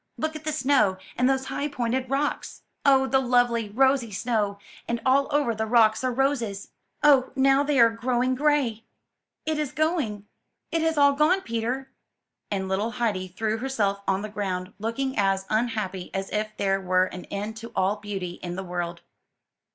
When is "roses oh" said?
6.11-7.31